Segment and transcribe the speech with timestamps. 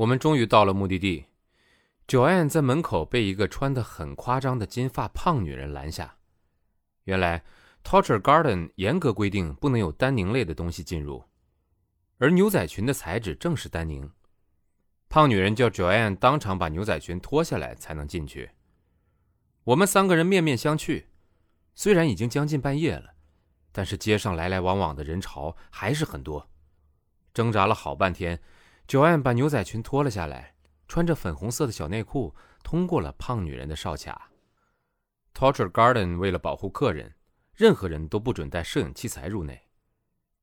[0.00, 1.26] 我们终于到了目的地。
[2.08, 6.16] Joanne 在门口被一个穿得很夸张的金发胖女人拦下。
[7.04, 7.44] 原来
[7.84, 11.24] Torture Garden 严格规定不能有丹宁类的东西进入，
[12.16, 14.10] 而牛仔裙的材质正是丹宁。
[15.10, 18.52] 胖女人叫 Joanne 当场把牛仔裙脱下来才能进去。
[19.64, 21.04] 我们三个人面面相觑，
[21.74, 23.10] 虽然已经将近半夜了，
[23.70, 26.48] 但是街上来来往往的人潮还是很多。
[27.34, 28.40] 挣扎了好半天。
[28.90, 30.56] 九安把牛仔裙脱了下来，
[30.88, 34.32] 穿着粉红色的小内裤，通过了胖女人的哨卡。
[35.32, 37.14] Torture Garden 为了保护客人，
[37.54, 39.68] 任何人都不准带摄影器材入内。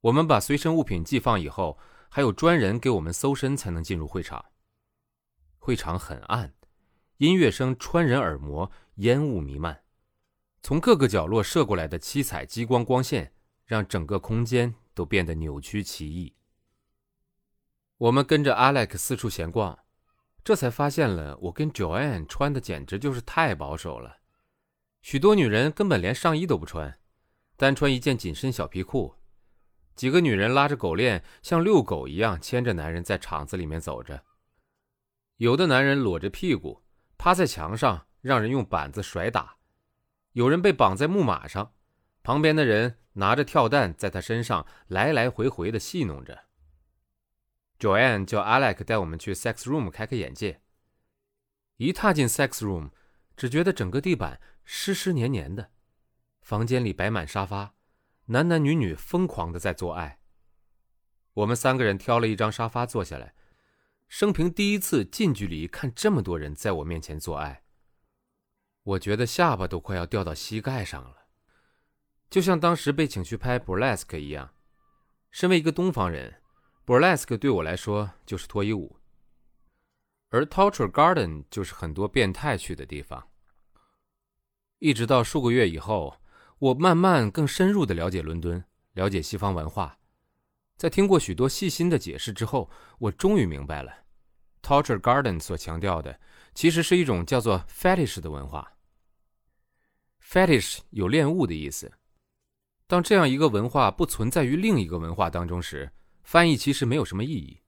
[0.00, 1.78] 我们把随身物品寄放以后，
[2.08, 4.44] 还有专人给我们搜身才能进入会场。
[5.58, 6.52] 会场很暗，
[7.18, 9.84] 音乐声穿人耳膜，烟雾弥漫，
[10.62, 13.32] 从各个角落射过来的七彩激光光线，
[13.64, 16.34] 让整个空间都变得扭曲奇异。
[18.02, 19.78] 我们跟着 Alex 四处闲逛，
[20.42, 24.16] 这才发现了我跟 Joanne 穿的简直就是太保守了。
[25.02, 26.98] 许多女人根本连上衣都不穿，
[27.56, 29.14] 单穿一件紧身小皮裤。
[29.94, 34.24] 几个女人拉着狗链，像遛狗一样牵着男人在场子里面走着。
[35.36, 36.82] 有的男人裸着屁股
[37.16, 39.58] 趴在墙上，让人用板子甩打；
[40.32, 41.72] 有人被绑在木马上，
[42.24, 46.46] 旁边的人拿着跳蛋在他身上来来回回的戏弄着。
[47.82, 50.60] Joanne 叫 Alex 带我们去 Sex Room 开开眼界。
[51.78, 52.92] 一踏进 Sex Room，
[53.36, 55.72] 只觉得整个地板湿湿黏黏的，
[56.42, 57.74] 房间里摆满沙发，
[58.26, 60.20] 男男女女疯狂的在做爱。
[61.34, 63.34] 我们三个人挑了一张沙发坐下来，
[64.06, 67.64] 生平第一次近距离看这么多人在我面前做爱，
[68.84, 71.26] 我觉得下巴都快要掉到膝盖上了，
[72.30, 74.54] 就像当时被请去拍 Burlesque 一样。
[75.32, 76.41] 身为一个东方人。
[76.84, 78.96] Burlesque 对我来说就是脱衣舞，
[80.30, 83.28] 而 Torture Garden 就是很多变态去的地方。
[84.78, 86.16] 一直到数个月以后，
[86.58, 89.96] 我慢慢更深入的了解伦敦，了解西方文化。
[90.76, 93.92] 在听过许多细心的解释之后，我终于明白了
[94.60, 96.18] ，Torture Garden 所强调的
[96.52, 98.72] 其实是一种叫做 Fetish 的文化。
[100.20, 101.92] Fetish 有恋物的意思。
[102.88, 105.92] 当这样一个文化不存在于另一个文化当中时，
[106.22, 107.60] 翻译其实没有什么意义，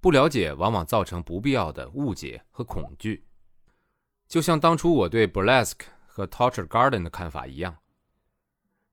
[0.00, 3.24] 不了解往往造成不必要的误解和恐惧，
[4.26, 7.76] 就像当初我对 Burlesque 和 Torture Garden 的看法一样。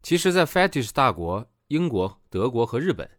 [0.04, 3.10] 其实，在 Fetish 大国英国、德国和日本，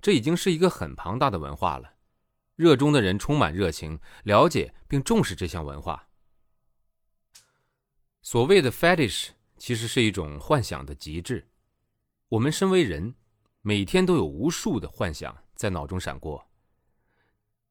[0.00, 1.94] 这已经是一个很庞大的文化了，
[2.54, 6.08] 热衷的人充满热情，了解并重视这项文化。
[8.22, 11.48] 所谓的 Fetish 其实是一种幻想的极致，
[12.28, 13.14] 我们身为人。
[13.66, 16.50] 每天都有无数的幻想在脑中闪过。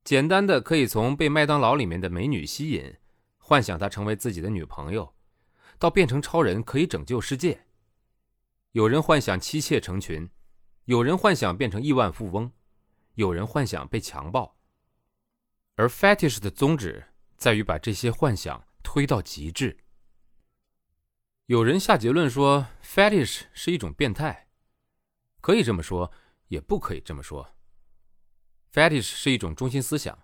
[0.03, 2.95] 简单的可以从被麦当劳里面的美女吸引，
[3.37, 5.13] 幻想她成为自己的女朋友，
[5.77, 7.67] 到变成超人可以拯救世界。
[8.71, 10.27] 有人幻想妻妾成群，
[10.85, 12.51] 有人幻想变成亿万富翁，
[13.13, 14.57] 有人幻想被强暴。
[15.75, 17.05] 而 fetish 的宗旨
[17.37, 19.77] 在于把这些幻想推到极致。
[21.45, 24.47] 有人下结论说，fetish 是一种变态。
[25.43, 26.09] 可以这么说，
[26.47, 27.45] 也不可以这么说。
[28.71, 30.17] Fetish 是一种中心思想，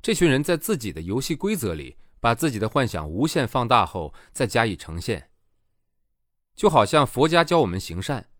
[0.00, 5.30] 这群人在自己的游戏规则里，把自己的幻想无限放大后再加以呈现。
[6.56, 8.30] 就好像佛家教我们行善，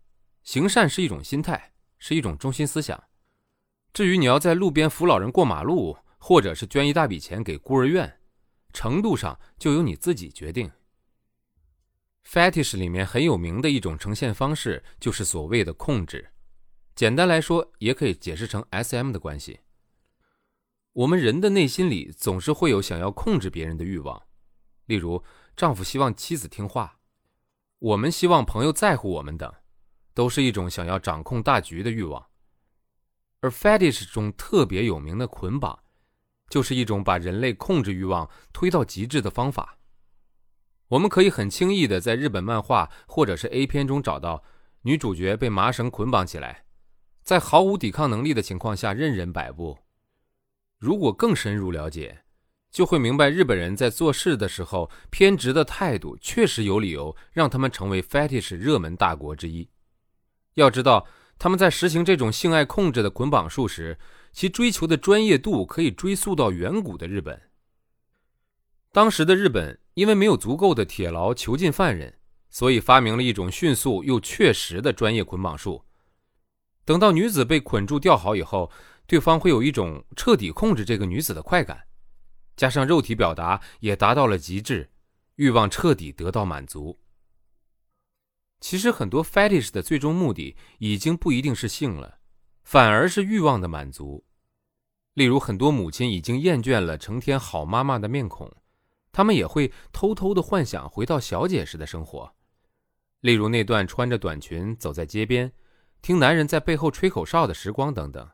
[0.41, 3.03] 行善是一种心态，是一种中心思想。
[3.93, 8.19] 至于你要在路边扶老人过马路，或者是捐一大笔钱给孤儿院，
[8.73, 10.71] 程度上就由你自己决定。
[12.25, 16.31] Fetish 里面很有名的一种呈现方式，就是所谓的控制。
[16.95, 19.59] 简单来说，也可以解释成 SM 的关系。
[20.93, 24.21] 我们人的内心里总是会有想要控制别人的欲望，
[24.85, 25.23] 例如
[25.55, 26.99] 丈夫希望妻子听话，
[27.79, 29.51] 我们希望朋友在乎我们等，
[30.13, 32.27] 都是一种想要掌控大局的欲望。
[33.39, 35.79] 而 Fetish 中特别有名的捆绑，
[36.49, 39.77] 就是一种把人类控制欲望推到极致的方法。
[40.91, 44.43] 我们可以很轻易的在日本漫画或者是 A 片中找到
[44.81, 46.65] 女主角被麻绳捆绑起来，
[47.23, 49.77] 在毫无抵抗能力的情况下任人摆布。
[50.77, 52.23] 如果更深入了解，
[52.69, 59.69] 就会明白日本人在做事的时候偏执的态度确实有理由让他们成为 fetish 热门大国之一。
[60.55, 61.07] 要知道，
[61.39, 63.97] 他们在实行这种性爱控制的捆绑术时，
[64.33, 67.41] 其追求的专业度可以追溯到远古的日本。
[68.91, 69.79] 当时的日本。
[69.93, 72.17] 因为没有足够的铁牢囚禁犯人，
[72.49, 75.83] 所以发明了一种迅速又确实的专业捆绑术。
[76.83, 78.71] 等到女子被捆住吊好以后，
[79.05, 81.85] 对方会有一种彻底控制这个女子的快感，
[82.55, 84.89] 加上肉体表达也达到了极致，
[85.35, 86.99] 欲望彻底得到满足。
[88.59, 92.19] 其实很多 fetish 的最终目的已经不一定是性了，
[92.63, 94.23] 反而是欲望的满足。
[95.15, 98.51] 例如，很多母亲已经厌倦了成天好妈妈的面孔，
[99.11, 102.33] 他们也会偷偷的幻想回到小姐时的生活。
[103.19, 105.51] 例如那段穿着短裙走在街边，
[106.01, 108.29] 听男人在背后吹口哨的时光等等。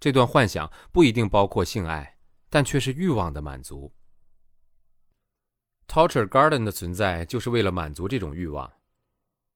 [0.00, 2.18] 这段幻想不一定包括性爱，
[2.50, 3.92] 但却是欲望的满足。
[5.88, 8.72] Torture Garden 的存在就是为了满足这种欲望。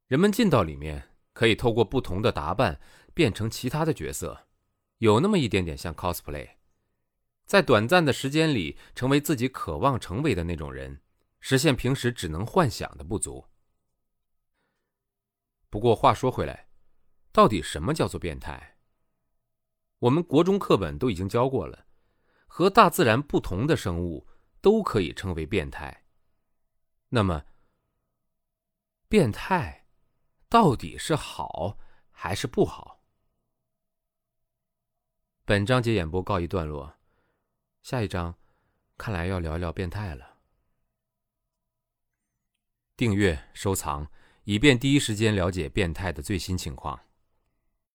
[0.06, 2.80] 人们进到里面，可以透过不同的打扮
[3.12, 4.46] 变成其他的角色，
[4.98, 6.48] 有那么一点点像 cosplay，
[7.50, 11.02] 在短暂的时间里成为自己渴望成为的那种人，
[11.40, 13.44] 实现平时只能幻想的不足。
[15.68, 16.68] 不过话说回来，
[17.32, 18.78] 到底什么叫做变态？
[19.98, 21.86] 我们国中课本都已经教过了，
[22.46, 24.28] 和大自然不同的生物
[24.60, 26.04] 都可以称为变态。
[27.08, 27.44] 那么，
[29.08, 29.88] 变态
[30.48, 31.76] 到底是好
[32.12, 33.02] 还是不好？
[35.44, 36.99] 本章节演播告一段落，
[37.82, 38.36] 下一章
[38.96, 40.38] 看来要聊聊变态了。
[42.96, 44.10] 订阅收藏。
[44.44, 46.98] 以便第一时间了解变态的最新情况。